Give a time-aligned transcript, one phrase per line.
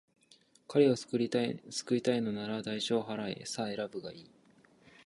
[0.67, 1.59] 彼を救いたい
[2.23, 3.45] のなら、代償を払え。
[3.45, 4.31] さあ、選ぶがいい。